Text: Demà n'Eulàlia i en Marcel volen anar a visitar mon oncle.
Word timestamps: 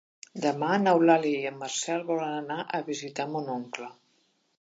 Demà 0.43 0.69
n'Eulàlia 0.85 1.41
i 1.41 1.45
en 1.49 1.59
Marcel 1.63 2.01
volen 2.07 2.33
anar 2.39 2.65
a 2.79 2.81
visitar 2.91 3.27
mon 3.35 3.53
oncle. 3.57 3.91